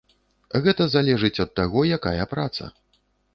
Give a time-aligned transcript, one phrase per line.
[0.67, 2.73] Гэта залежыць ад таго, якая праца.